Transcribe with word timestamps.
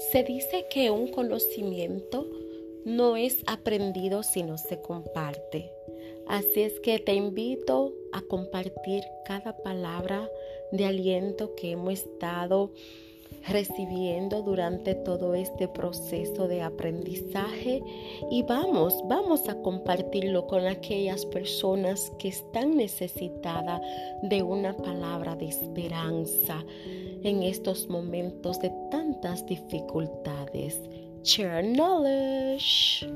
Se 0.00 0.24
dice 0.24 0.66
que 0.70 0.90
un 0.90 1.08
conocimiento 1.08 2.26
no 2.86 3.16
es 3.16 3.42
aprendido 3.46 4.22
si 4.22 4.42
no 4.42 4.56
se 4.56 4.80
comparte. 4.80 5.70
Así 6.26 6.62
es 6.62 6.80
que 6.80 6.98
te 6.98 7.12
invito 7.12 7.92
a 8.12 8.22
compartir 8.22 9.04
cada 9.26 9.58
palabra 9.58 10.26
de 10.72 10.86
aliento 10.86 11.54
que 11.54 11.72
hemos 11.72 12.00
estado 12.00 12.72
recibiendo 13.48 14.42
durante 14.42 14.94
todo 14.94 15.34
este 15.34 15.68
proceso 15.68 16.48
de 16.48 16.62
aprendizaje 16.62 17.82
y 18.30 18.42
vamos, 18.42 18.94
vamos 19.08 19.48
a 19.48 19.54
compartirlo 19.62 20.46
con 20.46 20.66
aquellas 20.66 21.24
personas 21.26 22.12
que 22.18 22.28
están 22.28 22.76
necesitadas 22.76 23.80
de 24.22 24.42
una 24.42 24.76
palabra 24.76 25.36
de 25.36 25.48
esperanza 25.48 26.64
en 27.22 27.42
estos 27.42 27.88
momentos 27.88 28.60
de 28.60 28.72
tantas 28.90 29.44
dificultades. 29.46 30.80
Share 31.22 31.62
knowledge. 31.62 33.06